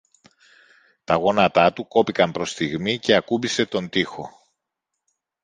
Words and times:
Τα 1.03 1.15
γόνατά 1.15 1.73
του 1.73 1.87
κόπηκαν 1.87 2.31
προς 2.31 2.51
στιγμή 2.51 2.99
και 2.99 3.15
ακούμπησε 3.15 3.65
τον 3.65 3.89
τοίχο. 3.89 4.29